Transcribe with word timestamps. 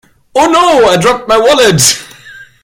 Oh 0.33 0.47
No! 0.49 0.87
I 0.89 0.97
dropped 0.99 1.27
my 1.29 1.37
wallet!. 1.37 1.79